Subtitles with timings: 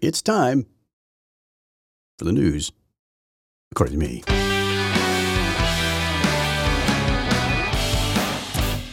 [0.00, 0.66] It's time
[2.18, 2.72] for the news,
[3.70, 4.24] according to me.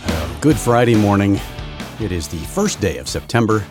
[0.05, 1.39] Uh, good Friday morning.
[1.99, 3.65] It is the first day of September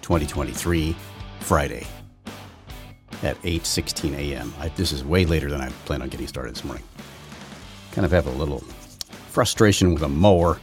[0.00, 0.96] 2023,
[1.40, 1.86] Friday
[3.22, 4.52] at 8:16 a.m.
[4.58, 6.82] I, this is way later than I planned on getting started this morning.
[7.92, 8.60] Kind of have a little
[9.30, 10.58] frustration with a mower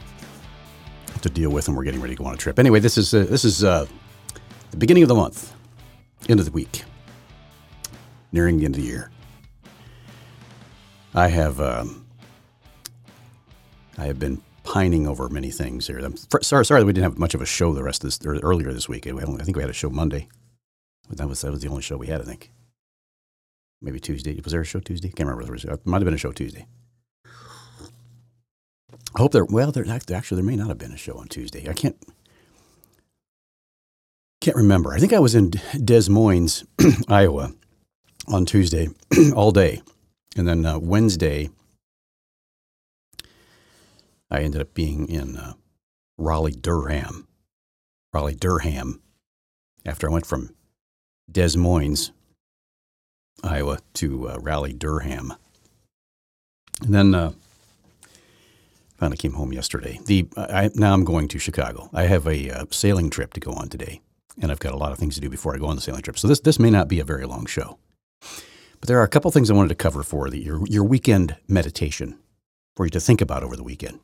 [1.22, 2.58] to deal with, and we're getting ready to go on a trip.
[2.58, 3.86] Anyway, this is uh, this is uh,
[4.72, 5.52] the beginning of the month,
[6.30, 6.84] end of the week,
[8.32, 9.10] nearing the end of the year.
[11.14, 12.06] I have um,
[13.98, 15.98] I have been pining over many things here.
[15.98, 18.24] I'm sorry, sorry that we didn't have much of a show the rest of this
[18.24, 19.06] or earlier this week.
[19.06, 20.28] I think we had a show Monday,
[21.08, 22.20] but that was that was the only show we had.
[22.20, 22.50] I think
[23.82, 24.38] maybe Tuesday.
[24.42, 25.08] Was there a show Tuesday?
[25.08, 25.54] Can't remember.
[25.54, 26.66] It might have been a show Tuesday.
[29.14, 29.44] I hope there.
[29.44, 31.68] Well, there actually there may not have been a show on Tuesday.
[31.68, 31.96] I can't
[34.40, 34.94] can't remember.
[34.94, 35.50] I think I was in
[35.84, 36.64] Des Moines,
[37.08, 37.52] Iowa,
[38.26, 38.88] on Tuesday
[39.36, 39.82] all day,
[40.36, 41.50] and then uh, Wednesday
[44.30, 45.54] I ended up being in uh,
[46.16, 47.28] Raleigh Durham,
[48.14, 49.02] Raleigh Durham,
[49.84, 50.54] after I went from
[51.30, 52.12] Des Moines,
[53.42, 55.34] Iowa, to uh, Raleigh Durham,
[56.82, 57.32] and then uh,
[58.96, 59.98] finally came home yesterday.
[60.06, 61.90] The I, now I'm going to Chicago.
[61.92, 64.00] I have a uh, sailing trip to go on today
[64.40, 66.02] and I've got a lot of things to do before I go on the sailing
[66.02, 66.18] trip.
[66.18, 67.78] So this this may not be a very long show,
[68.80, 71.36] but there are a couple things I wanted to cover for the, your your weekend
[71.48, 72.18] meditation
[72.76, 74.00] for you to think about over the weekend.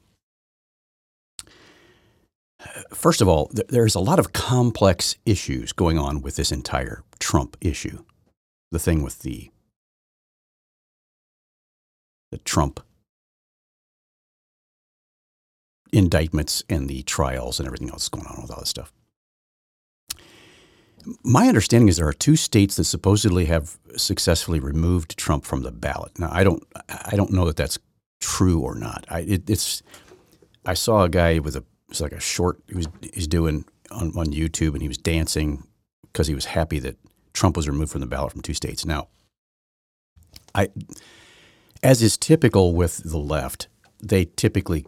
[2.93, 7.05] First of all, th- there's a lot of complex issues going on with this entire
[7.19, 8.05] Trump issue.
[8.73, 9.51] The thing with the
[12.33, 12.81] the Trump
[15.93, 18.93] indictments and the trials and everything else going on with all this stuff.
[21.23, 25.71] My understanding is there are two states that supposedly have successfully removed Trump from the
[25.71, 26.19] ballot.
[26.19, 27.79] Now, I don't, I don't know that that's
[28.21, 29.07] true or not.
[29.09, 29.83] I, it, it's,
[30.65, 34.13] I saw a guy with a, it's like a short he was he's doing on,
[34.17, 35.63] on YouTube, and he was dancing
[36.03, 36.97] because he was happy that
[37.33, 38.85] Trump was removed from the ballot from two states.
[38.85, 39.07] Now,
[40.55, 40.71] I,
[41.83, 43.69] as is typical with the left,
[44.03, 44.85] they typically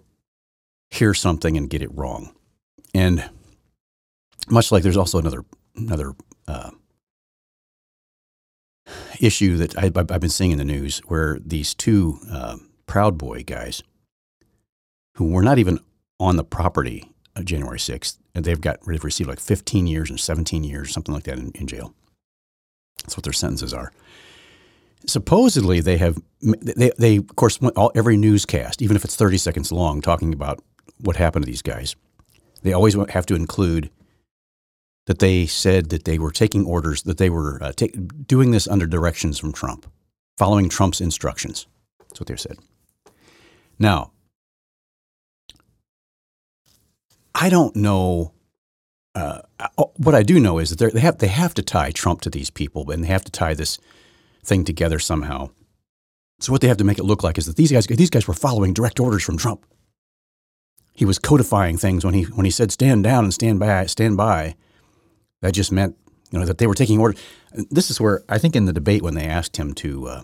[0.91, 2.35] hear something and get it wrong,
[2.93, 3.31] and
[4.49, 5.45] much like there's also another
[5.79, 6.15] another
[6.47, 6.71] uh,
[9.21, 12.57] issue that I, have been seeing in the news where these two uh,
[12.87, 13.83] Proud Boy guys
[15.17, 15.81] who were not even
[16.21, 20.19] on the property of January 6th, and they've got they've received like 15 years and
[20.19, 21.95] 17 years, something like that in, in jail.
[23.03, 23.93] That's what their sentences are.
[25.07, 29.73] Supposedly, they have they, they of course all, every newscast, even if it's 30 seconds
[29.73, 30.61] long, talking about
[31.01, 31.95] what happened to these guys.
[32.63, 33.91] They always have to include
[35.09, 37.73] that they said that they were taking orders, that they were uh,
[38.27, 39.91] doing this under directions from Trump,
[40.37, 41.67] following Trump's instructions.
[42.01, 42.59] That's what they said.
[43.79, 44.13] Now,
[47.35, 48.35] I don't know.
[49.15, 49.41] Uh,
[49.97, 52.51] what I do know is that they have they have to tie Trump to these
[52.51, 53.79] people, and they have to tie this
[54.45, 55.49] thing together somehow.
[56.41, 58.29] So what they have to make it look like is that these guys these guys
[58.29, 59.65] were following direct orders from Trump.
[60.93, 64.19] He was codifying things when he when he said stand down and stand by stand
[64.19, 64.55] by
[65.43, 65.97] that just meant,
[66.31, 67.21] you know, that they were taking orders.
[67.71, 70.23] This is where I think in the debate when they asked him to uh,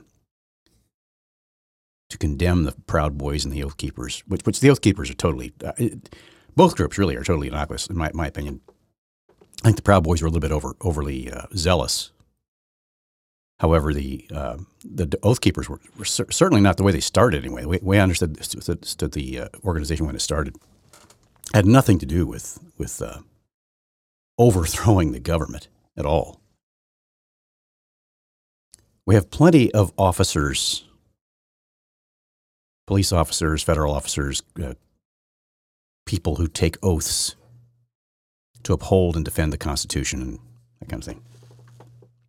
[2.11, 5.15] to condemn the Proud Boys and the Oath Keepers, which which the Oath Keepers are
[5.15, 6.15] totally, uh, it,
[6.55, 8.61] both groups really are totally innocuous in my, my opinion.
[9.63, 12.11] I think the Proud Boys were a little bit over overly uh, zealous.
[13.61, 17.63] However, the uh, the Oath Keepers were, were, certainly not the way they started anyway.
[17.63, 20.57] The way, I understood, understood the organization when it started
[21.55, 23.21] had nothing to do with with uh,
[24.39, 26.41] overthrowing the government at all.
[29.07, 30.85] We have plenty of officers,
[32.87, 34.75] police officers, federal officers, uh,
[36.07, 37.37] people who take oaths
[38.63, 40.39] to uphold and defend the Constitution and
[40.81, 41.23] that kind of thing.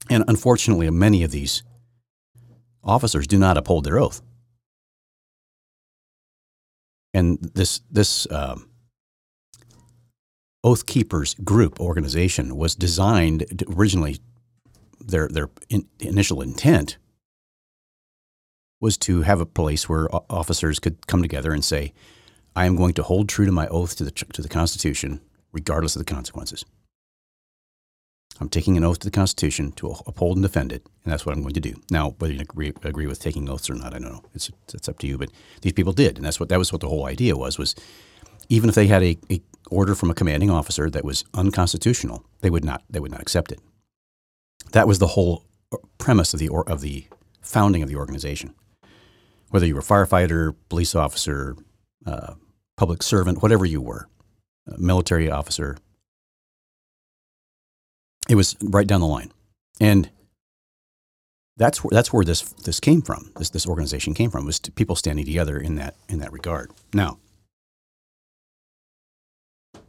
[0.09, 1.63] And unfortunately, many of these
[2.83, 4.21] officers do not uphold their oath.
[7.13, 8.69] And this, this um,
[10.65, 14.17] Oath Keepers group organization was designed originally,
[15.00, 16.97] their, their in, initial intent
[18.81, 21.94] was to have a place where officers could come together and say,
[22.56, 25.21] I am going to hold true to my oath to the, to the Constitution,
[25.53, 26.65] regardless of the consequences.
[28.39, 31.35] I'm taking an oath to the Constitution to uphold and defend it, and that's what
[31.35, 31.75] I'm going to do.
[31.91, 34.23] Now, whether you agree, agree with taking oaths or not, I don't know.
[34.33, 35.19] It's, it's up to you.
[35.19, 35.29] But
[35.61, 37.59] these people did, and that's what that was what the whole idea was.
[37.59, 37.75] Was
[38.50, 42.50] even if they had a, a order from a commanding officer that was unconstitutional, they
[42.50, 43.59] would not they would not accept it.
[44.71, 45.44] That was the whole
[45.97, 47.06] premise of the of the
[47.41, 48.53] founding of the organization.
[49.50, 51.56] Whether you were firefighter, police officer,
[52.06, 52.33] uh,
[52.77, 54.09] public servant, whatever you were,
[54.77, 55.77] military officer,
[58.27, 59.31] it was right down the line,
[59.79, 60.09] and
[61.57, 63.31] that's where that's where this this came from.
[63.38, 66.71] This this organization came from was people standing together in that in that regard.
[66.94, 67.19] Now,
[69.75, 69.79] I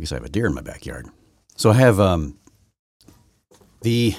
[0.00, 1.06] guess I have a deer in my backyard,
[1.56, 2.38] so I have um,
[3.82, 4.14] the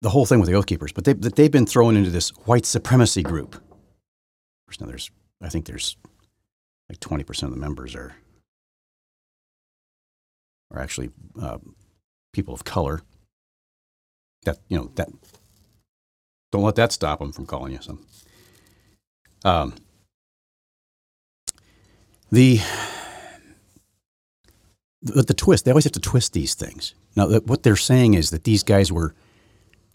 [0.00, 2.66] the whole thing with the Oath Keepers, but they they've been thrown into this white
[2.66, 3.60] supremacy group.
[4.80, 5.10] Now there's
[5.40, 5.96] I think there's
[6.88, 8.14] like twenty percent of the members are
[10.70, 11.10] are actually
[11.40, 11.58] uh,
[12.32, 13.02] people of color
[14.44, 15.08] that you know that
[16.50, 18.04] don't let that stop them from calling you some.
[19.44, 19.74] Um,
[22.30, 22.60] the,
[25.02, 26.94] the the twist they always have to twist these things.
[27.16, 29.14] Now what they're saying is that these guys were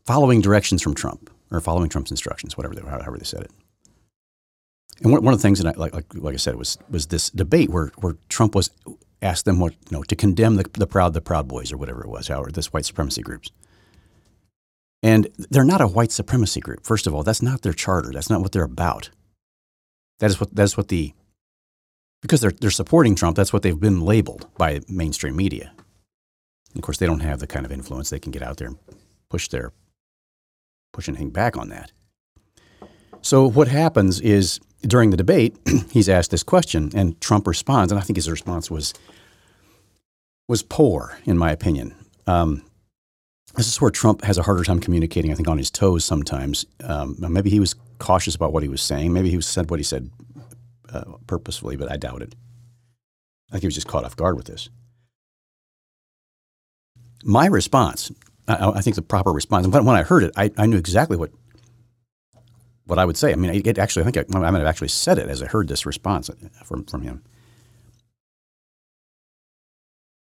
[0.05, 3.51] following directions from Trump or following Trump's instructions, whatever they, however they said it.
[5.01, 7.07] And one, one of the things that I, like, like, like I said was was
[7.07, 8.69] this debate where where Trump was
[9.21, 12.03] asked them what you know to condemn the, the proud the Proud Boys or whatever
[12.03, 13.51] it was, or this white supremacy groups.
[15.03, 16.83] And they're not a white supremacy group.
[16.83, 18.11] First of all, that's not their charter.
[18.11, 19.11] That's not what they're about.
[20.19, 21.13] That is what that is what the
[22.21, 23.35] because they're they're supporting Trump.
[23.35, 25.71] That's what they've been labeled by mainstream media.
[26.69, 28.67] And of course, they don't have the kind of influence they can get out there
[28.67, 28.77] and
[29.29, 29.71] push their
[30.93, 31.91] push anything back on that.
[33.21, 35.57] So what happens is during the debate,
[35.91, 38.93] he's asked this question, and Trump responds, and I think his response was
[40.47, 41.93] was poor, in my opinion.
[42.25, 42.63] Um,
[43.55, 46.65] this is where Trump has a harder time communicating, I think, on his toes sometimes.
[46.83, 49.11] Um, maybe he was cautious about what he was saying.
[49.13, 50.09] Maybe he said what he said
[50.89, 52.35] uh, purposefully, but I doubt it.
[53.49, 54.69] I think he was just caught off guard with this.
[57.23, 58.11] My response,
[58.47, 61.31] I, I think the proper response, when I heard it, I, I, knew exactly what
[62.85, 63.31] what I would say.
[63.31, 65.47] I mean, it actually, I think I, I might have actually said it as I
[65.47, 66.29] heard this response
[66.63, 67.23] from, from him.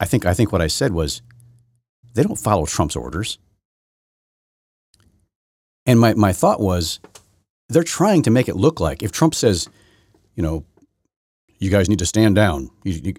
[0.00, 1.22] I think, I think what I said was,
[2.14, 3.38] they don't follow Trump's orders.
[5.86, 7.00] And my, my thought was
[7.68, 9.68] they're trying to make it look like if Trump says,
[10.38, 10.64] you know,
[11.58, 12.70] you guys need to stand down.
[12.84, 13.14] You, you,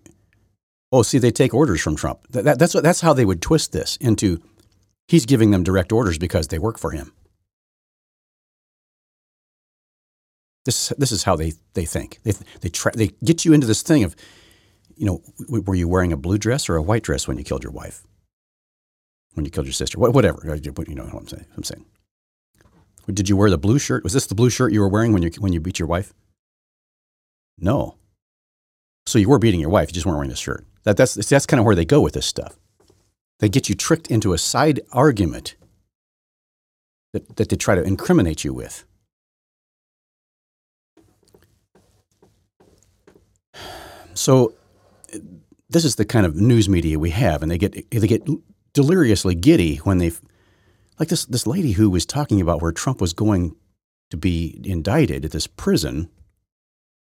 [0.94, 2.22] oh, see, they take orders from Trump.
[2.30, 4.42] That, that, that's, that's how they would twist this into
[5.10, 7.12] he's giving them direct orders because they work for him.
[10.64, 12.20] This, this is how they, they think.
[12.24, 12.32] They,
[12.62, 14.16] they, they get you into this thing of,
[14.96, 17.64] you know, were you wearing a blue dress or a white dress when you killed
[17.64, 18.04] your wife?
[19.34, 20.42] when you killed your sister, whatever.
[20.44, 21.46] You know what I'm saying.
[21.56, 21.86] I'm saying.
[23.08, 24.04] Did you wear the blue shirt?
[24.04, 26.14] Was this the blue shirt you were wearing when you when you beat your wife?
[27.62, 27.96] No.
[29.06, 29.90] So you were beating your wife.
[29.90, 30.66] You just weren't wearing the shirt.
[30.84, 32.58] That, that's that's kind of where they go with this stuff.
[33.40, 35.56] They get you tricked into a side argument
[37.14, 38.86] that, that they try to incriminate you with.
[44.14, 44.54] So
[45.70, 48.28] this is the kind of news media we have, and they get they get
[48.74, 50.12] deliriously giddy when they,
[51.00, 53.56] like this this lady who was talking about where Trump was going
[54.10, 56.10] to be indicted at this prison,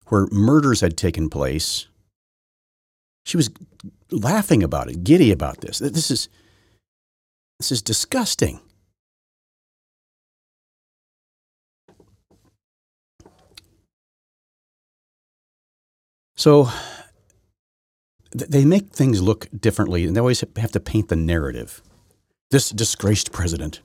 [0.08, 1.87] where murders had taken place.
[3.25, 3.50] She was
[4.10, 5.78] laughing about it, giddy about this.
[5.78, 6.28] This is
[7.58, 8.60] this is disgusting.
[16.36, 16.70] So
[18.31, 21.82] they make things look differently, and they always have to paint the narrative.
[22.50, 23.81] This disgraced president,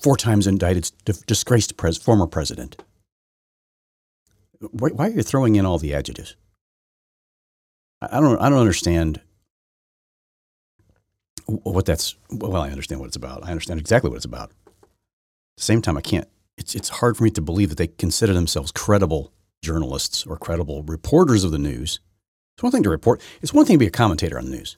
[0.00, 0.90] four times indicted,
[1.26, 2.82] disgraced pres- former president.
[4.72, 6.36] Why, why, are you throwing in all the adjectives?
[8.02, 8.38] I don't.
[8.38, 9.20] I don't understand
[11.46, 12.16] what that's.
[12.30, 13.44] Well, I understand what it's about.
[13.44, 14.50] I understand exactly what it's about.
[14.50, 16.28] At the same time, I can't.
[16.58, 20.82] It's it's hard for me to believe that they consider themselves credible journalists or credible
[20.82, 22.00] reporters of the news
[22.56, 23.20] it's one thing to report.
[23.42, 24.76] It's one thing to be a commentator on the news,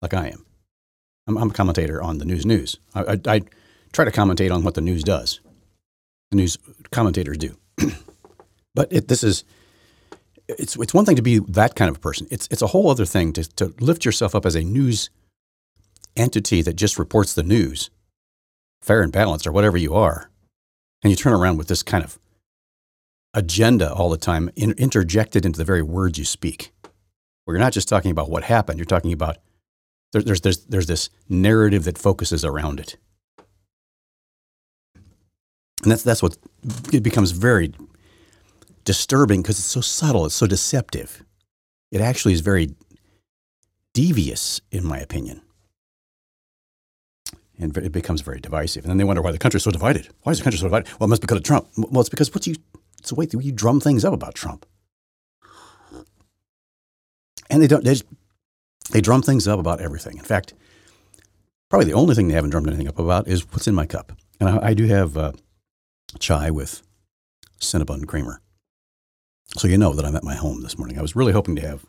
[0.00, 0.46] like I am.
[1.26, 2.78] I'm, I'm a commentator on the news news.
[2.94, 3.40] I, I, I,
[3.92, 5.40] try to commentate on what the news does.
[6.30, 6.58] The news
[6.90, 7.56] commentators do.
[8.74, 9.44] but it, this is,
[10.48, 12.26] it's, it's one thing to be that kind of a person.
[12.30, 15.10] It's, it's a whole other thing to, to lift yourself up as a news
[16.16, 17.90] entity that just reports the news,
[18.82, 20.30] fair and balanced or whatever you are.
[21.02, 22.18] And you turn around with this kind of
[23.32, 26.72] agenda all the time in, interjected into the very words you speak.
[27.44, 29.36] Where you're not just talking about what happened, you're talking about
[30.12, 32.96] there, there's, there's, there's this narrative that focuses around it.
[35.82, 36.38] And that's, that's what
[36.92, 37.74] it becomes very
[38.84, 41.24] disturbing because it's so subtle, it's so deceptive.
[41.90, 42.74] It actually is very
[43.94, 45.42] devious, in my opinion.
[47.58, 48.84] and it becomes very divisive.
[48.84, 50.08] And then they wonder why the country is so divided.
[50.22, 50.88] Why is the country so divided?
[50.98, 51.68] Well, it must be because of Trump.
[51.76, 52.56] Well, it's because what you
[52.98, 54.66] it's the way you drum things up about Trump,
[57.50, 58.06] and they don't they just,
[58.90, 60.18] they drum things up about everything.
[60.18, 60.54] In fact,
[61.70, 64.12] probably the only thing they haven't drummed anything up about is what's in my cup.
[64.40, 65.32] And I, I do have uh,
[66.18, 66.82] chai with
[67.60, 68.40] Cinnabon creamer.
[69.46, 70.98] So you know that I'm at my home this morning.
[70.98, 71.84] I was really hoping to have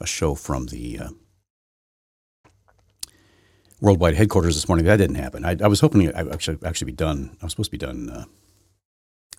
[0.00, 1.08] a show from the uh,
[3.80, 4.86] worldwide headquarters this morning.
[4.86, 5.44] That didn't happen.
[5.44, 7.36] I, I was hoping I should actually be done.
[7.40, 8.24] I was supposed to be done uh,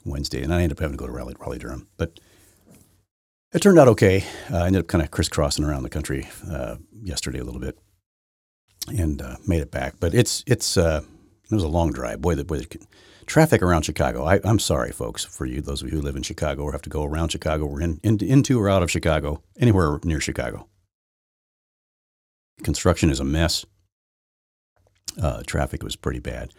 [0.05, 1.87] Wednesday, and I ended up having to go to Raleigh, Raleigh Durham.
[1.97, 2.19] But
[3.53, 4.23] it turned out okay.
[4.51, 7.77] Uh, I ended up kind of crisscrossing around the country uh, yesterday a little bit,
[8.87, 9.95] and uh, made it back.
[9.99, 11.01] But it's it's uh,
[11.43, 12.21] it was a long drive.
[12.21, 12.79] Boy, the, boy, the
[13.31, 14.25] traffic around Chicago.
[14.25, 16.81] I, am sorry, folks, for you those of you who live in Chicago or have
[16.81, 20.67] to go around Chicago or in, in, into or out of Chicago, anywhere near Chicago.
[22.61, 23.65] Construction is a mess.
[25.21, 26.51] Uh, traffic was pretty bad.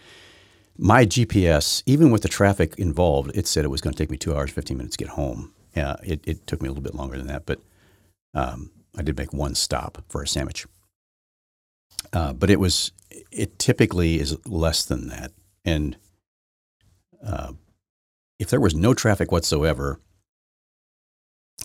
[0.78, 4.16] My GPS, even with the traffic involved, it said it was going to take me
[4.16, 5.52] two hours, 15 minutes to get home.
[5.76, 7.60] Yeah, it, it took me a little bit longer than that, but
[8.32, 10.66] um, I did make one stop for a sandwich.
[12.14, 12.92] Uh, but it was,
[13.30, 15.32] it typically is less than that.
[15.66, 15.98] And
[17.24, 17.52] uh,
[18.38, 20.00] if there was no traffic whatsoever,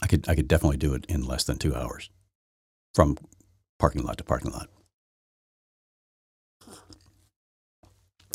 [0.02, 2.10] I could I could definitely do it in less than two hours,
[2.94, 3.18] from
[3.80, 4.70] parking lot to parking lot.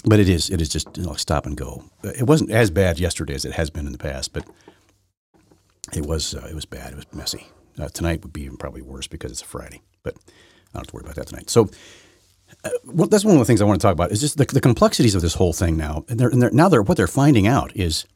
[0.04, 1.84] but it is it is just you know, stop and go.
[2.02, 4.46] It wasn't as bad yesterday as it has been in the past, but
[5.94, 6.92] it was uh, it was bad.
[6.92, 7.46] It was messy.
[7.78, 10.86] Uh, tonight would be even probably worse because it's a Friday, but I don't have
[10.88, 11.50] to worry about that tonight.
[11.50, 11.70] So.
[12.84, 14.60] Well, that's one of the things I want to talk about is just the, the
[14.60, 16.04] complexities of this whole thing now.
[16.08, 18.06] And, they're, and they're, now they're, what they're finding out is,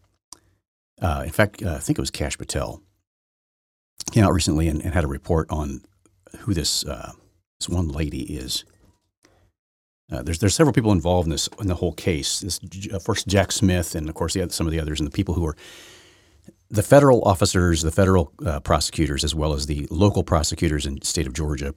[1.02, 2.82] uh, in fact, uh, I think it was Kash Patel
[4.12, 5.82] came out recently and, and had a report on
[6.40, 7.12] who this, uh,
[7.58, 8.64] this one lady is
[10.10, 12.40] uh, there's there's several people involved in this in the whole case.
[12.40, 12.60] This
[12.92, 15.34] uh, first Jack Smith, and of course the, some of the others, and the people
[15.34, 15.56] who are
[16.70, 21.06] the federal officers, the federal uh, prosecutors, as well as the local prosecutors in the
[21.06, 21.74] state of Georgia.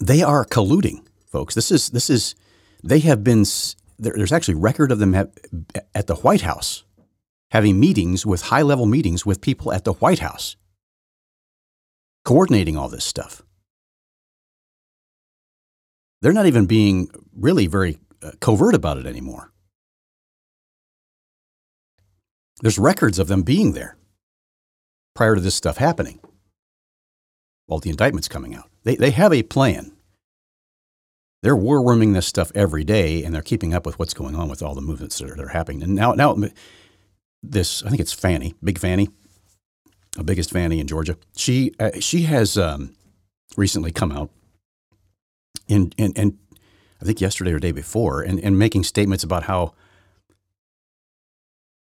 [0.00, 1.54] They are colluding, folks.
[1.54, 2.34] This is this is
[2.82, 3.44] they have been.
[3.98, 6.84] There, there's actually record of them at the White House
[7.50, 10.56] having meetings with high level meetings with people at the White House,
[12.24, 13.42] coordinating all this stuff
[16.22, 19.52] they're not even being really very uh, covert about it anymore.
[22.62, 23.96] There's records of them being there
[25.14, 26.20] prior to this stuff happening.
[27.66, 29.95] While the indictment's coming out, they, they have a plan.
[31.42, 34.48] They're war rooming this stuff every day, and they're keeping up with what's going on
[34.48, 35.82] with all the movements that are, that are happening.
[35.82, 36.36] And now, now,
[37.42, 39.08] this I think it's Fani, Big Fani,
[40.16, 41.16] the biggest Fani in Georgia.
[41.36, 42.94] She uh, she has um,
[43.56, 44.30] recently come out
[45.68, 46.38] and, and, and
[47.00, 49.74] I think yesterday or day before, and, and making statements about how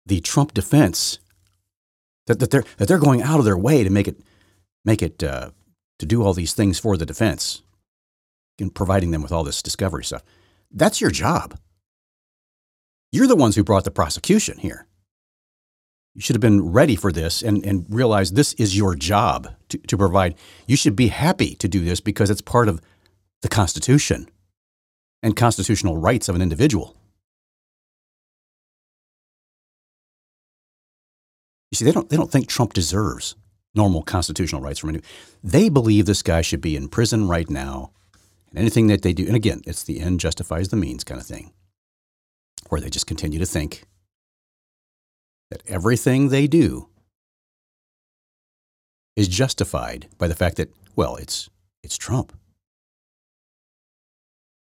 [0.06, 1.18] the Trump defense
[2.26, 4.20] that, that they're that they're going out of their way to make it
[4.84, 5.50] make it uh,
[5.98, 7.62] to do all these things for the defense
[8.60, 10.22] and providing them with all this discovery stuff.
[10.70, 11.58] That's your job.
[13.12, 14.86] You're the ones who brought the prosecution here.
[16.14, 19.78] You should have been ready for this and, and realize this is your job to,
[19.78, 20.34] to provide.
[20.66, 22.80] You should be happy to do this because it's part of
[23.42, 24.28] the Constitution
[25.22, 26.96] and constitutional rights of an individual.
[31.70, 33.36] You see, they don't, they don't think Trump deserves
[33.74, 35.06] normal constitutional rights from anyone.
[35.44, 37.92] They believe this guy should be in prison right now.
[38.50, 41.26] And anything that they do, and again, it's the end justifies the means kind of
[41.26, 41.52] thing,
[42.68, 43.84] where they just continue to think
[45.50, 46.88] that everything they do
[49.16, 51.48] is justified by the fact that, well, it's,
[51.82, 52.32] it's Trump.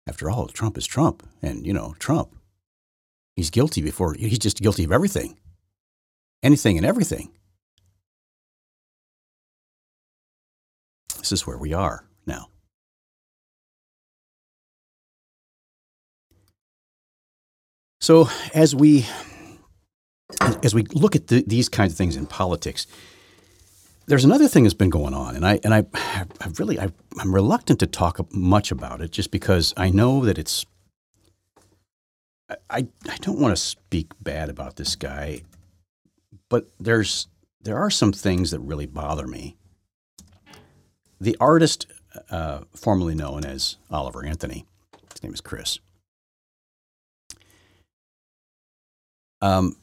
[0.08, 1.27] After all, Trump is Trump.
[1.41, 2.36] And, you know, Trump,
[3.36, 5.38] he's guilty before, he's just guilty of everything,
[6.43, 7.31] anything and everything.
[11.17, 12.08] This is where we are
[18.09, 19.05] So as we
[20.63, 22.87] as we look at the, these kinds of things in politics,
[24.07, 27.35] there's another thing that's been going on, and I and I, I really I, I'm
[27.35, 30.65] reluctant to talk much about it, just because I know that it's.
[32.67, 35.43] I I don't want to speak bad about this guy,
[36.49, 37.27] but there's
[37.61, 39.55] there are some things that really bother me.
[41.21, 41.85] The artist,
[42.31, 44.65] uh, formerly known as Oliver Anthony,
[45.11, 45.77] his name is Chris.
[49.41, 49.75] Um,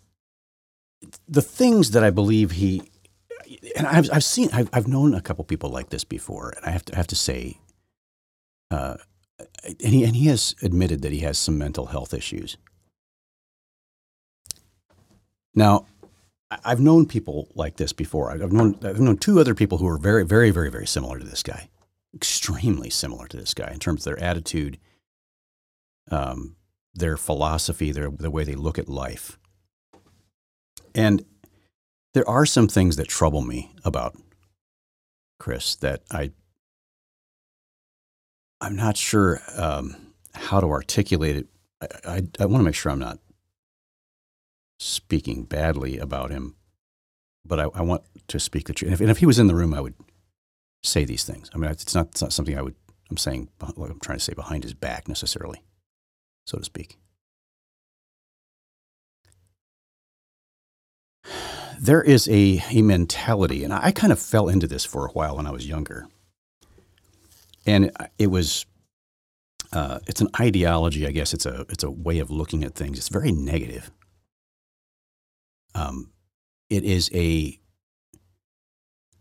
[1.29, 2.83] the things that I believe he
[3.77, 6.71] and I've, I've seen, I've, I've known a couple people like this before, and I
[6.71, 7.59] have to I have to say,
[8.71, 8.97] uh,
[9.65, 12.57] and he, and he has admitted that he has some mental health issues.
[15.55, 15.87] Now,
[16.65, 18.31] I've known people like this before.
[18.31, 21.25] I've known I've known two other people who are very, very, very, very similar to
[21.25, 21.69] this guy,
[22.15, 24.79] extremely similar to this guy in terms of their attitude,
[26.11, 26.57] um,
[26.95, 29.39] their philosophy, their the way they look at life.
[30.97, 31.25] And
[32.15, 34.17] there are some things that trouble me about
[35.39, 36.33] Chris that I
[38.61, 39.95] I'm not sure um,
[40.35, 41.47] how to articulate it.
[41.83, 43.19] I, I, I want to make sure I'm not
[44.81, 46.57] speaking badly about him,
[47.45, 48.89] but I, I want to speak the truth.
[48.89, 49.95] And if, and if, he was in the room, I would
[50.83, 51.51] say these things.
[51.55, 52.75] I mean, it's not, it's not something I would,
[53.11, 55.63] I'm saying, like I'm trying to say behind his back necessarily,
[56.47, 56.99] so to speak.
[61.79, 65.37] There is a, a mentality, and I kind of fell into this for a while
[65.37, 66.09] when I was younger.
[67.67, 68.65] And it was,
[69.73, 71.35] uh, it's an ideology, I guess.
[71.35, 72.99] It's a, it's a way of looking at things.
[72.99, 73.91] It's very negative.
[75.75, 76.13] Um,
[76.71, 77.59] it is a,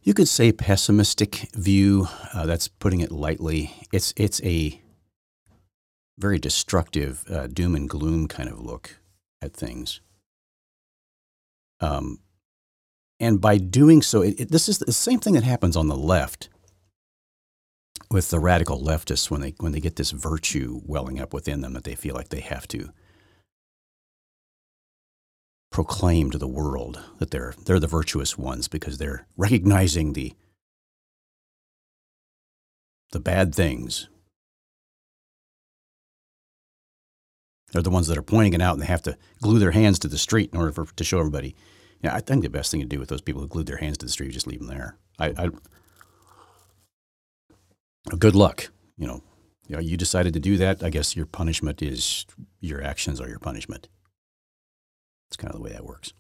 [0.02, 2.08] you could say, pessimistic view.
[2.34, 3.74] Uh, that's putting it lightly.
[3.92, 4.80] It's it's a
[6.18, 9.00] very destructive, uh, doom and gloom kind of look
[9.42, 10.00] at things.
[11.82, 12.20] Um,
[13.20, 15.96] and by doing so, it, it, this is the same thing that happens on the
[15.96, 16.50] left
[18.12, 21.74] with the radical leftists when they when they get this virtue welling up within them
[21.74, 22.92] that they feel like they have to
[25.72, 30.34] proclaim to the world that they're they're the virtuous ones because they're recognizing the
[33.12, 34.10] the bad things.
[37.72, 40.00] They're the ones that are pointing it out and they have to glue their hands
[40.00, 41.56] to the street in order for, to show everybody.
[42.02, 43.98] Yeah, I think the best thing to do with those people who glued their hands
[44.00, 44.98] to the street is just leave them there.
[45.20, 45.50] I, I
[48.18, 48.70] good luck.
[48.98, 49.24] You know,
[49.68, 50.84] you know, you decided to do that.
[50.84, 52.26] I guess your punishment is
[52.60, 53.88] your actions are your punishment.
[55.30, 56.14] It's kind of the way that works.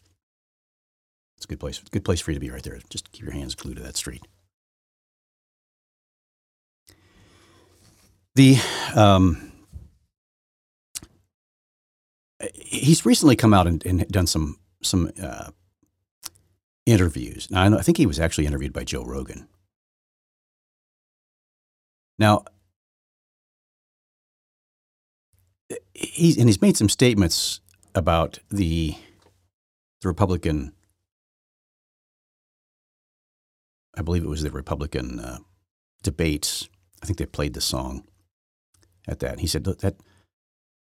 [1.37, 1.79] It's a good place.
[1.91, 2.79] Good place for you to be right there.
[2.89, 4.25] Just keep your hands glued to that street.
[8.35, 8.57] The
[8.95, 9.51] um,
[12.53, 15.51] he's recently come out and, and done some some uh,
[16.85, 17.49] interviews.
[17.49, 19.47] Now I, know, I think he was actually interviewed by Joe Rogan.
[22.17, 22.45] Now
[25.93, 27.61] he's and he's made some statements
[27.93, 28.95] about the
[30.01, 30.73] the Republican.
[33.97, 35.37] I believe it was the Republican uh,
[36.03, 36.67] debates.
[37.01, 38.03] I think they played the song
[39.07, 39.39] at that.
[39.39, 39.95] he said that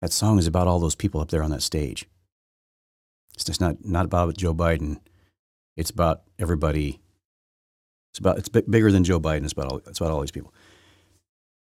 [0.02, 2.06] that song is about all those people up there on that stage.
[3.34, 5.00] It's just not not about Joe Biden.
[5.76, 7.00] It's about everybody.
[8.12, 9.44] It's about it's bigger than Joe Biden.
[9.44, 10.54] It's about all, it's about all these people.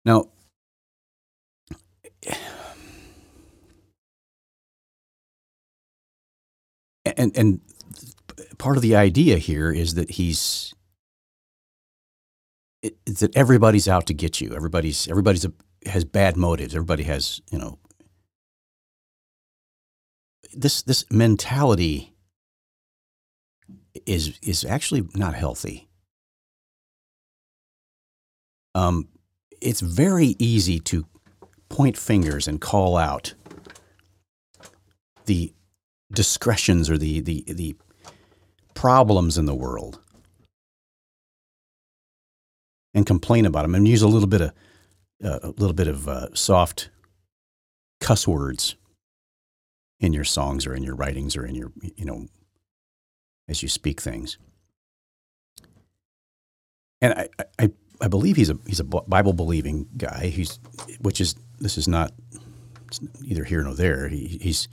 [0.05, 0.25] Now,
[7.05, 7.61] and and
[8.57, 10.73] part of the idea here is that he's
[13.05, 14.53] that everybody's out to get you.
[14.53, 15.53] Everybody's everybody's a,
[15.85, 16.75] has bad motives.
[16.75, 17.79] Everybody has you know
[20.53, 22.12] this this mentality
[24.05, 25.87] is is actually not healthy.
[28.75, 29.07] Um,
[29.61, 31.05] it's very easy to
[31.69, 33.33] point fingers and call out
[35.25, 35.53] the
[36.11, 37.75] discretions or the, the, the
[38.73, 39.99] problems in the world
[42.93, 44.51] and complain about them and use a little bit of
[45.23, 46.89] uh, a little bit of uh, soft
[48.01, 48.75] cuss words
[49.99, 52.27] in your songs or in your writings or in your you know
[53.47, 54.37] as you speak things
[57.01, 57.29] and I,
[57.59, 60.27] I, I believe he's a he's a Bible believing guy.
[60.27, 60.57] He's
[61.01, 62.13] which is this is not
[63.25, 64.07] either here nor there.
[64.07, 64.69] He, he's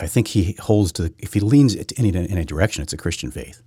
[0.00, 3.30] I think he holds to, if he leans in any, in direction, it's a Christian
[3.30, 3.62] faith.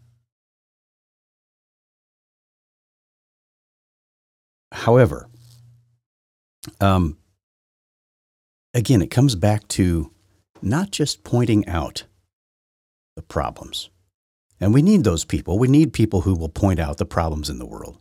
[4.72, 5.28] However,
[6.80, 7.18] um,
[8.74, 10.12] again, it comes back to
[10.62, 12.04] not just pointing out
[13.20, 13.90] the problems.
[14.62, 15.60] And we need those people.
[15.60, 17.98] We need people who will point out the problems in the world.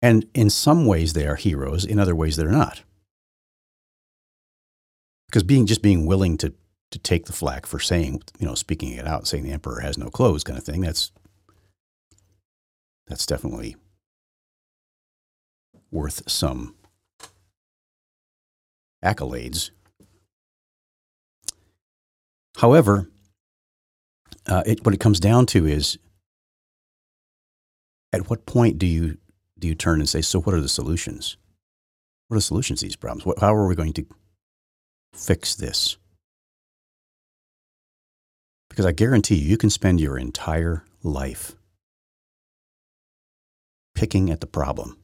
[0.00, 1.84] And in some ways, they are heroes.
[1.84, 2.82] In other ways, they're not
[5.26, 6.54] because being just being willing to
[6.92, 9.98] to take the flack for saying you know speaking it out, saying the emperor has
[9.98, 10.80] no clothes, kind of thing.
[10.80, 11.12] That's
[13.06, 13.76] that's definitely
[15.90, 16.74] worth some
[19.04, 19.70] accolades.
[22.56, 23.10] However,
[24.46, 25.98] uh, it, what it comes down to is
[28.12, 29.18] at what point do you
[29.58, 31.36] do you turn and say, so what are the solutions?
[32.28, 33.24] What are the solutions to these problems?
[33.24, 34.06] What, how are we going to
[35.14, 35.96] fix this?
[38.68, 41.54] Because I guarantee you, you can spend your entire life
[43.94, 44.98] picking at the problem,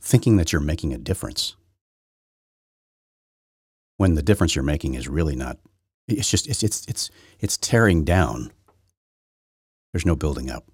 [0.00, 1.54] thinking that you're making a difference
[4.00, 5.58] when the difference you're making is really not
[6.08, 8.50] it's just it's it's it's it's tearing down.
[9.92, 10.64] There's no building up.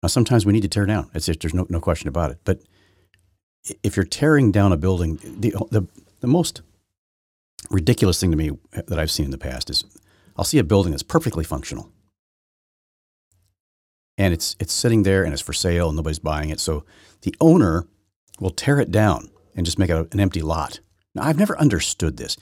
[0.00, 1.10] Now sometimes we need to tear down.
[1.12, 2.38] It's just, there's no, no question about it.
[2.44, 2.60] But
[3.82, 5.88] if you're tearing down a building the, the
[6.20, 6.62] the most
[7.68, 9.82] ridiculous thing to me that I've seen in the past is
[10.36, 11.90] I'll see a building that's perfectly functional.
[14.16, 16.60] And it's it's sitting there and it's for sale and nobody's buying it.
[16.60, 16.84] So
[17.22, 17.88] the owner
[18.38, 20.80] will tear it down and just make it an empty lot.
[21.14, 22.36] Now I've never understood this.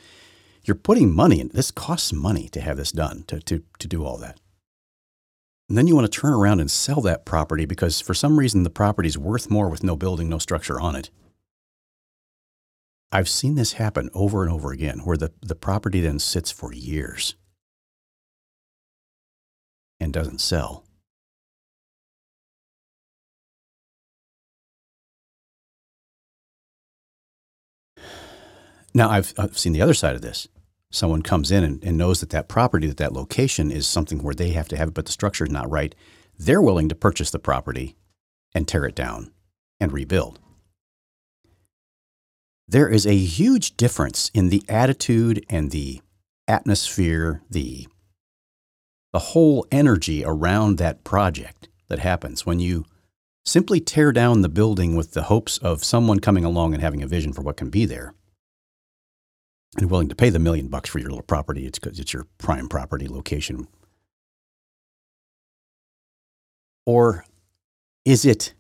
[0.65, 4.05] You're putting money in this costs money to have this done, to, to, to do
[4.05, 4.41] all that.
[5.69, 8.63] And then you want to turn around and sell that property because for some reason
[8.63, 11.11] the property is worth more with no building, no structure on it.
[13.13, 16.73] I've seen this happen over and over again where the, the property then sits for
[16.73, 17.37] years
[19.99, 20.86] and doesn't sell.
[28.97, 30.49] Now, I've, I've seen the other side of this.
[30.91, 34.35] Someone comes in and, and knows that that property, that that location is something where
[34.35, 35.95] they have to have it, but the structure is not right.
[36.39, 37.97] They're willing to purchase the property
[38.55, 39.33] and tear it down
[39.79, 40.41] and rebuild
[42.69, 46.01] there is a huge difference in the attitude and the
[46.49, 47.87] atmosphere, the
[49.13, 52.85] the whole energy around that project that happens when you
[53.47, 57.07] simply tear down the building with the hopes of someone coming along and having a
[57.07, 58.13] vision for what can be there
[59.77, 62.27] and willing to pay the million bucks for your little property it's because it's your
[62.39, 63.67] prime property location
[66.85, 67.25] or
[68.05, 68.55] is it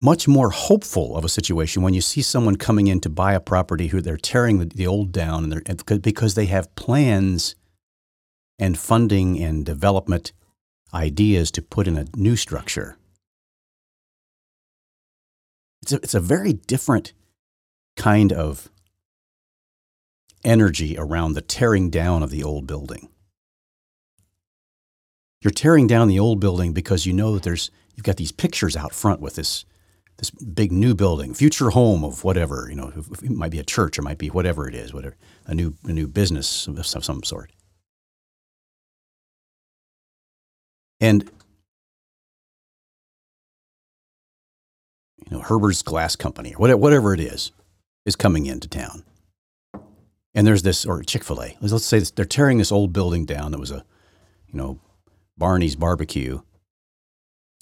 [0.00, 3.40] much more hopeful of a situation when you see someone coming in to buy a
[3.40, 7.56] property who they're tearing the, the old down and they're, because they have plans
[8.58, 10.32] and funding and development
[10.94, 12.96] ideas to put in a new structure.
[15.82, 17.12] It's a, it's a very different
[17.98, 18.70] kind of
[20.44, 23.10] energy around the tearing down of the old building.
[25.42, 28.76] You're tearing down the old building because you know that there's you've got these pictures
[28.76, 29.66] out front with this
[30.18, 33.98] this big new building, future home of whatever, you know, it might be a church,
[33.98, 37.52] it might be whatever it is, whatever, a new, a new business of some sort.
[41.00, 41.30] And,
[45.24, 47.52] you know, Herbert's Glass Company or whatever it is,
[48.08, 49.04] is coming into town.
[50.34, 53.24] And there's this, or Chick fil A, let's say this, they're tearing this old building
[53.24, 53.84] down that was a,
[54.48, 54.80] you know,
[55.36, 56.40] Barney's barbecue,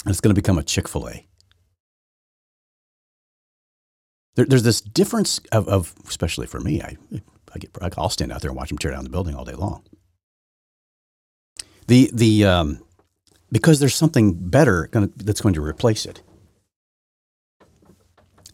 [0.04, 1.26] and it's going to become a Chick fil A
[4.36, 6.96] there, there's this difference of, of, especially for me, I,
[7.54, 9.54] I get, I'll stand out there and watch them tear down the building all day
[9.54, 9.82] long.
[11.88, 12.82] The, the, um,
[13.50, 16.22] because there's something better gonna, that's going to replace it.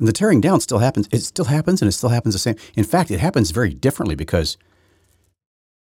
[0.02, 1.08] And the tearing down still happens.
[1.12, 2.56] It still happens and it still happens the same.
[2.74, 4.56] In fact, it happens very differently because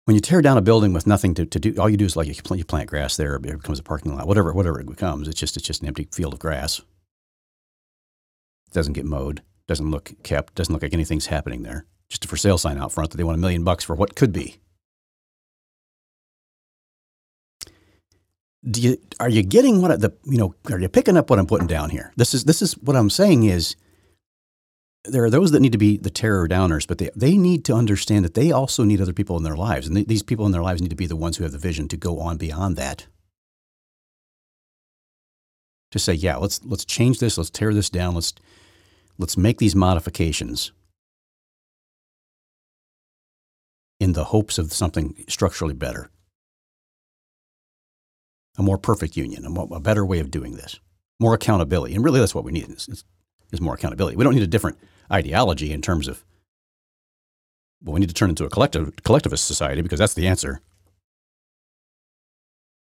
[0.05, 2.15] when you tear down a building with nothing to, to do, all you do is
[2.15, 4.87] like you plant, you plant grass there, it becomes a parking lot, whatever, whatever it
[4.87, 5.27] becomes.
[5.27, 6.79] It's just, it's just an empty field of grass.
[6.79, 11.85] It doesn't get mowed doesn't look kept, doesn't look like anything's happening there.
[12.09, 14.15] Just a for sale sign out front that they want a million bucks for what
[14.15, 14.59] could be.
[18.69, 21.45] Do you, are you getting what the you know are you picking up what I'm
[21.45, 22.11] putting down here?
[22.15, 23.75] This is this is what I'm saying is
[25.05, 27.73] there are those that need to be the terror downers, but they, they need to
[27.73, 29.87] understand that they also need other people in their lives.
[29.87, 31.57] And th- these people in their lives need to be the ones who have the
[31.57, 33.07] vision to go on beyond that.
[35.91, 38.33] To say, yeah, let's let's change this, let's tear this down, let's
[39.19, 40.71] Let's make these modifications
[43.99, 46.11] in the hopes of something structurally better.
[48.59, 50.79] A more perfect union, a, more, a better way of doing this,
[51.19, 51.95] more accountability.
[51.95, 53.03] And really, that's what we need is, is,
[53.51, 54.17] is more accountability.
[54.17, 54.77] We don't need a different
[55.11, 56.23] ideology in terms of,
[57.83, 60.61] well, we need to turn into a collective, collectivist society because that's the answer.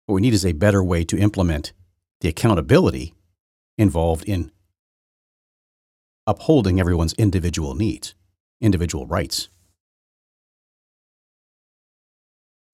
[0.06, 1.72] What we need is a better way to implement
[2.20, 3.14] the accountability
[3.78, 4.50] involved in
[6.26, 8.14] upholding everyone's individual needs,
[8.60, 9.48] individual rights,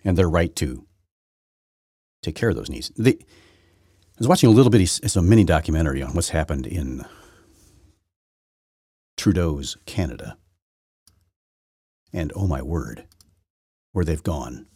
[0.05, 0.87] and their right to
[2.22, 2.90] take care of those needs.
[2.99, 3.14] I
[4.18, 7.05] was watching a little bit, it's a mini documentary on what's happened in
[9.26, 10.38] Trudeau's Canada.
[12.12, 13.06] And oh my word,
[13.90, 14.66] where they've gone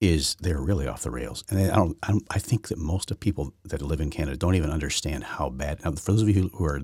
[0.00, 1.44] is they're really off the rails.
[1.50, 4.38] And I don't, I don't, I think that most of people that live in Canada
[4.38, 5.84] don't even understand how bad.
[5.84, 6.80] Now, for those of you who are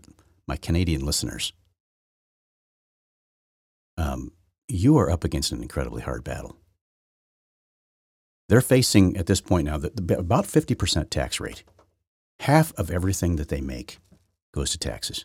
[0.46, 1.54] my Canadian listeners,
[3.96, 4.32] um,
[4.68, 6.58] you are up against an incredibly hard battle.
[8.50, 11.64] They're facing at this point now that about 50% tax rate.
[12.40, 13.98] Half of everything that they make
[14.52, 15.24] goes to taxes.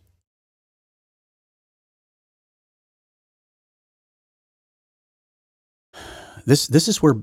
[6.45, 7.15] This, this is where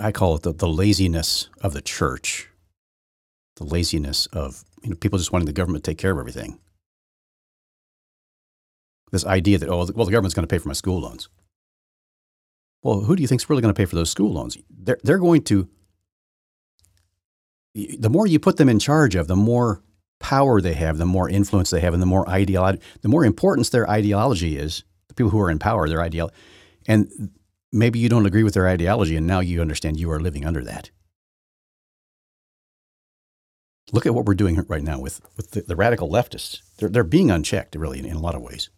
[0.00, 2.48] I call it the, the laziness of the church,
[3.56, 6.58] the laziness of you know, people just wanting the government to take care of everything.
[9.10, 11.28] This idea that, oh, well, the government's going to pay for my school loans.
[12.82, 14.56] Well, who do you think is really going to pay for those school loans?
[14.70, 15.68] They're, they're going to,
[17.74, 19.82] the more you put them in charge of, the more
[20.18, 23.68] power they have, the more influence they have, and the more ideology, the more importance
[23.68, 24.84] their ideology is.
[25.08, 26.34] The people who are in power, their ideology.
[26.86, 27.30] And
[27.72, 30.64] maybe you don't agree with their ideology, and now you understand you are living under
[30.64, 30.90] that.
[33.92, 36.60] Look at what we're doing right now with, with the, the radical leftists.
[36.78, 38.70] They're, they're being unchecked, really, in, in a lot of ways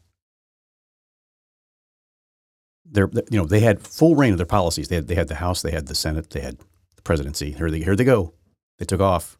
[2.85, 4.89] they're, you know, they had full reign of their policies.
[4.89, 6.59] They had, they had the House, they had the Senate, they had
[6.97, 7.53] the presidency.
[7.53, 8.35] Here they, here they go.
[8.79, 9.39] They took off.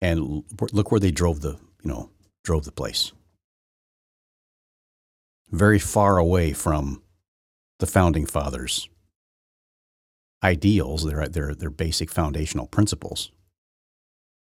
[0.00, 2.10] And look where they drove the, you know,
[2.44, 3.12] drove the place.
[5.50, 7.02] Very far away from
[7.78, 8.88] the founding fathers'
[10.42, 13.30] ideals, their, their, their basic foundational principles,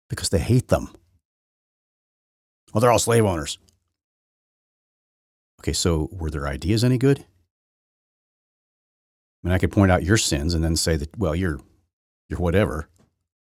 [0.08, 0.90] because they hate them.
[2.72, 3.58] Well, they're all slave owners.
[5.60, 7.20] Okay, so were their ideas any good?
[7.20, 7.24] I
[9.48, 11.60] mean, I could point out your sins and then say that, well, you're,
[12.28, 12.88] you're whatever.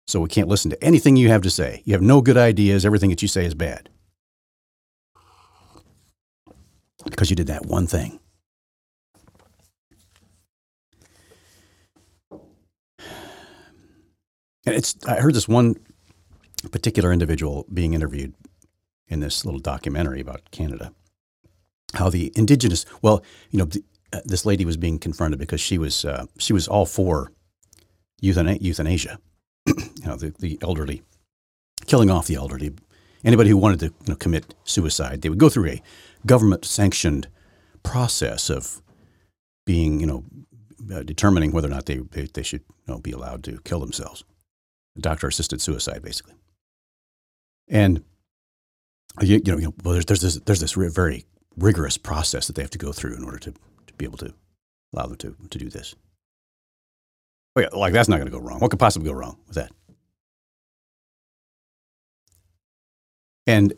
[0.06, 1.82] So we can't listen to anything you have to say.
[1.84, 2.86] You have no good ideas.
[2.86, 3.90] Everything that you say is bad.
[7.04, 8.20] Because you did that one thing.
[14.68, 15.76] And it's, I heard this one
[16.70, 18.34] particular individual being interviewed
[19.08, 20.92] in this little documentary about Canada.
[21.94, 25.78] How the indigenous, well, you know, the, uh, this lady was being confronted because she
[25.78, 27.32] was uh, she was all for
[28.22, 29.18] euthana- euthanasia,
[29.66, 31.02] you know, the, the elderly,
[31.86, 32.74] killing off the elderly.
[33.24, 35.82] Anybody who wanted to you know, commit suicide, they would go through a
[36.26, 37.28] government sanctioned
[37.82, 38.82] process of
[39.66, 40.24] being, you know,
[40.94, 43.80] uh, determining whether or not they, they, they should you know, be allowed to kill
[43.80, 44.24] themselves.
[44.98, 46.34] Doctor assisted suicide, basically.
[47.68, 48.02] And
[49.20, 51.24] you, you know, well, there's, there's this, there's this very
[51.56, 53.52] rigorous process that they have to go through in order to
[53.86, 54.32] to be able to
[54.92, 55.94] allow them to, to do this.
[57.56, 58.60] Oh, yeah, like that's not going to go wrong.
[58.60, 59.72] What could possibly go wrong with that?
[63.46, 63.72] And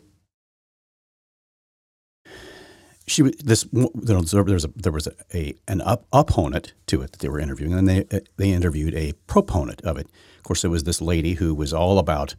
[3.11, 3.67] she this.
[3.71, 7.29] You know, there was a, there was a, an up, opponent to it that they
[7.29, 8.05] were interviewing, and they
[8.37, 10.07] they interviewed a proponent of it.
[10.37, 12.35] Of course, it was this lady who was all about.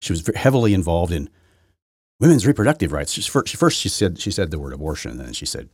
[0.00, 1.30] She was heavily involved in
[2.20, 3.12] women's reproductive rights.
[3.12, 5.70] She first, first she said she said the word abortion, and then she said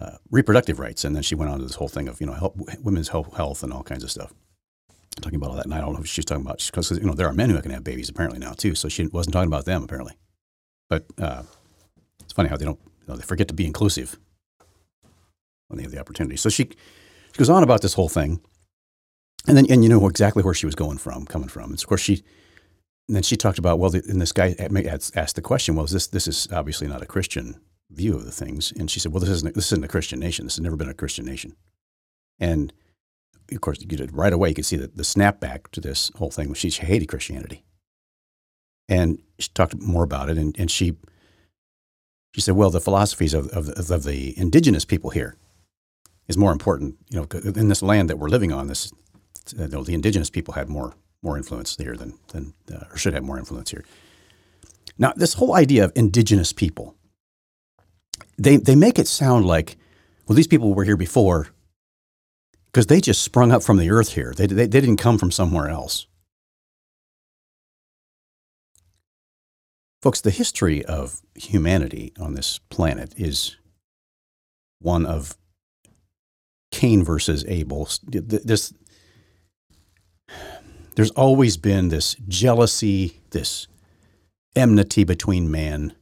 [0.00, 1.04] uh, reproductive rights.
[1.04, 3.34] And then she went on to this whole thing of, you know, help, women's health,
[3.36, 4.32] health and all kinds of stuff.
[5.20, 5.64] Talking about all that.
[5.64, 7.60] And I don't know if she's talking about, because, you know, there are men who
[7.60, 8.74] can have babies apparently now too.
[8.74, 10.14] So she wasn't talking about them apparently.
[10.88, 11.42] But uh,
[12.38, 14.18] funny how they don't, you know, they forget to be inclusive
[15.68, 16.36] when they have the opportunity.
[16.36, 18.40] So she, she goes on about this whole thing.
[19.46, 21.70] And then, and you know exactly where she was going from, coming from.
[21.70, 22.22] And of course, she,
[23.08, 24.54] and then she talked about, well, the, and this guy
[25.14, 28.32] asked the question, well, is this, this is obviously not a Christian view of the
[28.32, 28.72] things.
[28.72, 30.44] And she said, "Well, this isn't this isn't a Christian nation.
[30.44, 31.56] This has never been a Christian nation."
[32.38, 32.72] And
[33.50, 34.50] of course, you did right away.
[34.50, 36.48] You could see the, the snapback to this whole thing.
[36.48, 37.64] Was she hated Christianity,
[38.88, 40.38] and she talked more about it.
[40.38, 40.96] And, and she
[42.38, 45.36] she said, "Well, the philosophies of, of, of the indigenous people here
[46.28, 46.96] is more important.
[47.10, 48.92] You know, in this land that we're living on, this
[49.56, 53.14] you know, the indigenous people had more more influence here than than uh, or should
[53.14, 53.84] have more influence here."
[55.00, 56.94] Now, this whole idea of indigenous people
[58.38, 59.76] they, they make it sound like,
[60.26, 61.48] well, these people were here before
[62.66, 64.32] because they just sprung up from the earth here.
[64.36, 66.06] They, they, they didn't come from somewhere else.
[70.00, 73.56] Folks, the history of humanity on this planet is
[74.80, 75.36] one of
[76.70, 77.88] Cain versus Abel.
[78.06, 78.72] This,
[80.94, 83.66] there's always been this jealousy, this
[84.54, 85.94] enmity between man.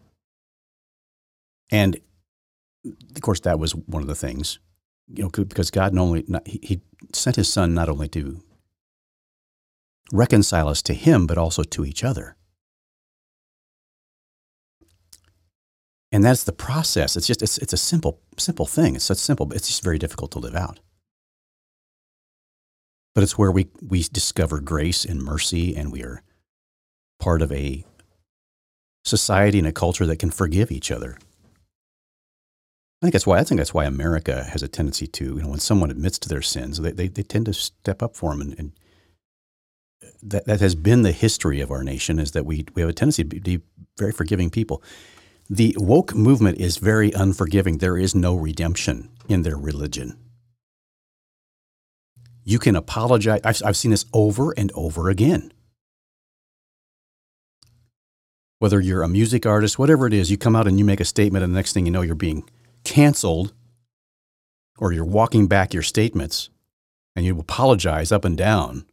[1.71, 1.99] And
[2.85, 4.59] of course, that was one of the things,
[5.09, 6.81] you know, because God not only not, he, he
[7.15, 8.43] sent His Son not only to
[10.13, 12.36] reconcile us to Him, but also to each other.
[16.17, 17.19] And that's the process.
[17.19, 18.97] It's just it's, it's a simple simple thing.
[18.97, 20.81] It's such simple, but it's just very difficult to live out.
[23.17, 26.21] but it's where we, we discover grace and mercy, and we are
[27.19, 27.83] part of a
[29.07, 31.17] society and a culture that can forgive each other.
[33.01, 35.49] I think that's why I think that's why America has a tendency to, you know,
[35.49, 38.43] when someone admits to their sins, they, they, they tend to step up for them
[38.43, 38.73] and, and
[40.23, 42.95] that, that has been the history of our nation is that we, we have a
[42.95, 43.63] tendency to be
[43.99, 44.83] very forgiving people.
[45.49, 47.79] The woke movement is very unforgiving.
[47.79, 50.19] There is no redemption in their religion.
[52.45, 53.41] You can apologize.
[53.45, 55.53] I've, I've seen this over and over again.
[58.59, 61.05] Whether you're a music artist, whatever it is, you come out and you make a
[61.05, 62.49] statement, and the next thing you know, you're being
[62.85, 63.53] canceled
[64.79, 66.49] or you're walking back your statements
[67.15, 68.87] and you apologize up and down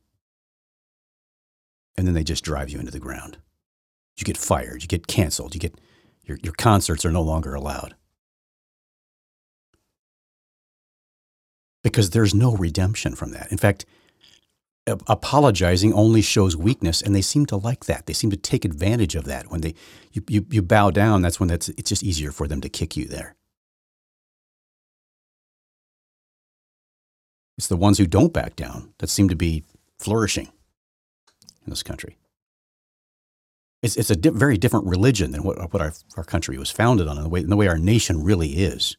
[1.96, 3.38] and then they just drive you into the ground.
[4.18, 5.80] You get fired, you get canceled, you get
[6.24, 7.96] your, your concerts are no longer allowed.
[11.84, 13.52] Because there's no redemption from that.
[13.52, 13.86] In fact,
[14.88, 19.16] apologizing only shows weakness and they seem to like that they seem to take advantage
[19.16, 19.74] of that when they
[20.12, 22.98] you, you, you bow down that's when that's it's just easier for them to kick
[22.98, 23.38] you there
[27.58, 29.64] it's the ones who don't back down that seem to be
[29.98, 30.50] flourishing
[31.66, 32.18] in this country.
[33.84, 37.08] It's, it's a di- very different religion than what, what our, our country was founded
[37.08, 38.98] on and the, way, and the way our nation really is.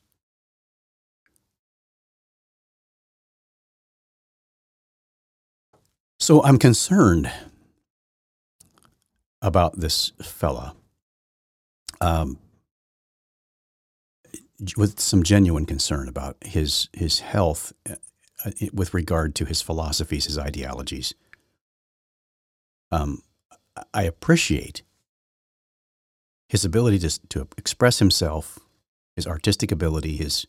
[6.20, 7.30] So I'm concerned
[9.42, 10.74] about this fella
[12.00, 12.38] um,
[14.76, 17.96] with some genuine concern about his, his health uh,
[18.72, 21.14] with regard to his philosophies, his ideologies
[22.90, 23.22] um,
[23.92, 24.82] I appreciate
[26.48, 28.58] his ability to, to express himself,
[29.16, 30.46] his artistic ability, his,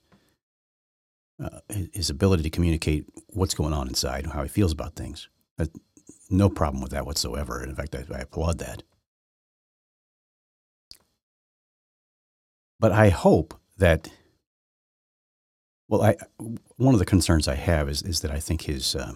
[1.44, 1.60] uh,
[1.94, 5.30] his ability to communicate what's going on inside, how he feels about things.
[6.30, 7.64] No problem with that whatsoever.
[7.64, 8.84] In fact, I, I applaud that.
[12.80, 14.10] But I hope that,
[15.88, 16.16] well, I,
[16.78, 19.14] one of the concerns I have is, is that I think his, uh,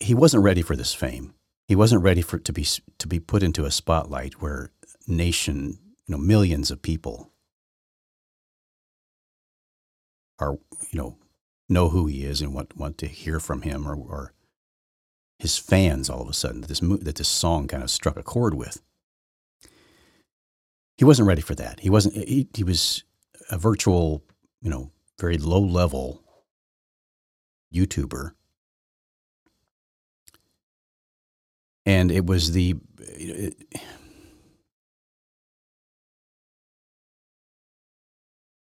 [0.00, 1.34] he wasn't ready for this fame.
[1.68, 2.64] He wasn't ready for to be
[2.98, 4.70] to be put into a spotlight where
[5.06, 7.32] nation, you know, millions of people
[10.38, 10.58] are,
[10.90, 11.16] you know,
[11.68, 14.32] know who he is and want want to hear from him, or, or
[15.38, 18.22] his fans all of a sudden that this that this song kind of struck a
[18.22, 18.80] chord with.
[20.96, 21.80] He wasn't ready for that.
[21.80, 22.14] He wasn't.
[22.14, 23.02] He, he was
[23.50, 24.22] a virtual,
[24.62, 26.22] you know, very low level
[27.74, 28.35] YouTuber
[31.86, 32.74] and it was the
[33.16, 33.54] you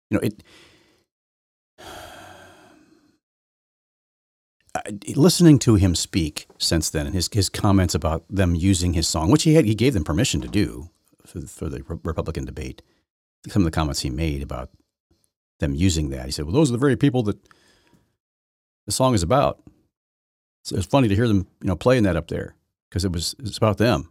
[0.10, 0.44] know it
[5.16, 9.30] listening to him speak since then and his his comments about them using his song
[9.32, 10.90] which he had he gave them permission to do
[11.26, 12.82] for, for the Republican debate
[13.48, 14.70] some of the comments he made about
[15.60, 16.26] them using that.
[16.26, 17.38] He said well those are the very people that
[18.86, 19.62] the song is about.
[20.64, 22.56] So it's funny to hear them you know playing that up there
[22.94, 24.08] because it was it's about them.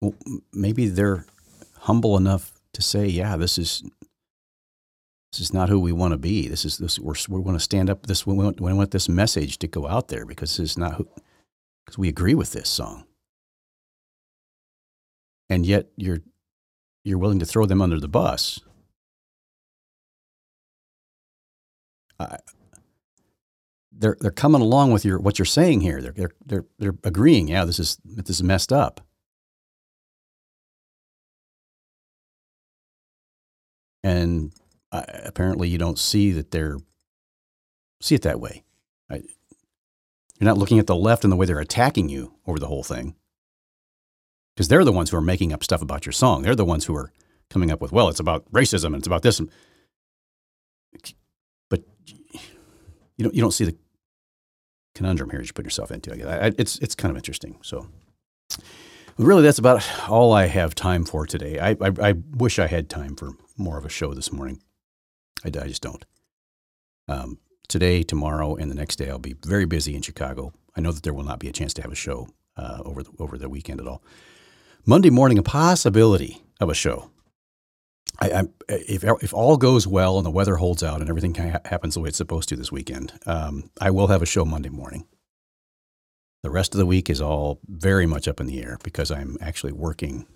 [0.00, 0.14] Well,
[0.50, 1.26] maybe they're
[1.80, 3.82] humble enough to say, "Yeah, this is
[5.30, 6.48] this is not who we want to be.
[6.48, 8.06] This is this we're we want to stand up.
[8.06, 10.94] This we want, we want this message to go out there because this is not
[10.94, 11.06] who
[11.84, 13.04] because we agree with this song."
[15.50, 16.22] And yet you're
[17.04, 18.58] you're willing to throw them under the bus.
[22.18, 22.38] I,
[23.96, 26.00] they're they're coming along with your what you're saying here.
[26.00, 27.48] They're they're they're, they're agreeing.
[27.48, 29.00] Yeah, this is this is messed up.
[34.04, 34.52] And
[34.90, 36.78] apparently, you don't see that they're
[38.00, 38.64] see it that way.
[39.08, 39.22] I,
[40.38, 42.82] you're not looking at the left and the way they're attacking you over the whole
[42.82, 43.14] thing,
[44.56, 46.42] because they're the ones who are making up stuff about your song.
[46.42, 47.12] They're the ones who are
[47.48, 49.40] coming up with, well, it's about racism and it's about this.
[53.22, 53.76] You don't you don't see the
[54.94, 56.10] conundrum here you put yourself into.
[56.28, 57.58] I, it's it's kind of interesting.
[57.62, 57.86] So,
[59.16, 61.58] really, that's about all I have time for today.
[61.60, 64.60] I, I, I wish I had time for more of a show this morning.
[65.44, 66.04] I, I just don't.
[67.06, 70.52] Um, today, tomorrow, and the next day, I'll be very busy in Chicago.
[70.76, 73.02] I know that there will not be a chance to have a show uh, over
[73.04, 74.02] the, over the weekend at all.
[74.84, 77.10] Monday morning, a possibility of a show.
[78.20, 81.94] I, I, if if all goes well and the weather holds out and everything happens
[81.94, 85.06] the way it's supposed to this weekend, um, I will have a show Monday morning.
[86.42, 89.38] The rest of the week is all very much up in the air because I'm
[89.40, 90.26] actually working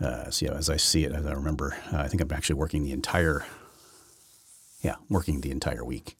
[0.00, 2.84] uh, see as I see it, as I remember, uh, I think I'm actually working
[2.84, 3.44] the entire,
[4.80, 6.16] yeah, working the entire week.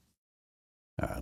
[1.01, 1.21] Uh,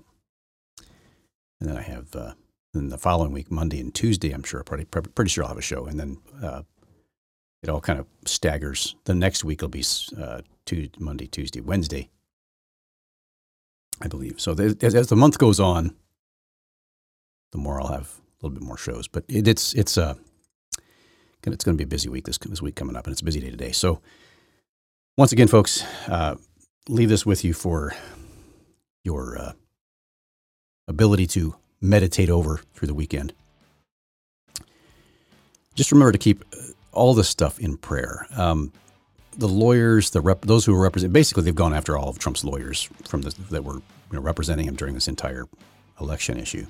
[1.61, 2.33] and then I have, uh,
[2.73, 5.63] then the following week, Monday and Tuesday, I'm sure, pretty, pretty sure I'll have a
[5.63, 5.87] show.
[5.87, 6.63] And then uh,
[7.63, 8.95] it all kind of staggers.
[9.05, 9.85] The next week will be
[10.21, 12.11] uh, Tuesday, Monday, Tuesday, Wednesday,
[14.01, 14.41] I believe.
[14.41, 15.95] So as, as the month goes on,
[17.53, 19.09] the more I'll have a little bit more shows.
[19.09, 20.15] But it, it's it's uh
[21.45, 23.25] it's going to be a busy week this this week coming up, and it's a
[23.25, 23.73] busy day today.
[23.73, 24.01] So
[25.17, 26.35] once again, folks, uh,
[26.89, 27.95] leave this with you for
[29.05, 29.53] your uh,
[30.89, 33.33] ability to meditate over through the weekend.
[35.75, 38.27] Just remember to keep uh, all this stuff in prayer.
[38.37, 38.73] Um,
[39.37, 42.43] the lawyers, the rep, those who are represent, basically they've gone after all of Trump's
[42.43, 43.83] lawyers from the, that were you
[44.13, 45.45] know, representing him during this entire
[46.01, 46.67] election issue.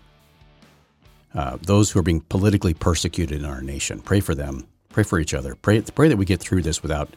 [1.34, 4.00] Uh, those who are being politically persecuted in our nation.
[4.00, 4.66] Pray for them.
[4.90, 5.54] Pray for each other.
[5.54, 7.10] Pray, pray that we get through this without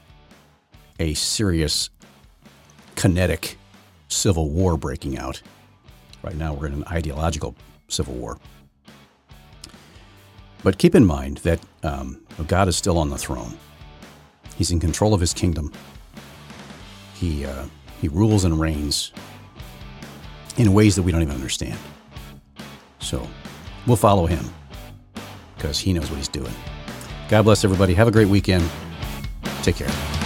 [1.00, 1.90] a serious,
[2.96, 3.58] kinetic
[4.10, 5.42] civil war breaking out.
[6.22, 7.56] Right now, we're in an ideological
[7.88, 8.38] civil war.
[10.64, 13.58] But keep in mind that um, God is still on the throne.
[14.56, 15.72] He's in control of his kingdom.
[17.16, 17.66] He, uh,
[18.02, 19.14] he rules and reigns
[20.58, 21.78] in ways that we don't even understand.
[23.00, 23.26] So
[23.88, 24.46] we'll follow him
[25.56, 26.54] because he knows what he's doing.
[27.30, 27.94] God bless everybody.
[27.94, 28.70] Have a great weekend.
[29.64, 30.19] Take care.